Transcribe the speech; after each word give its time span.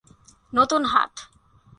নতুন 0.53 0.81
হাট। 0.85 1.13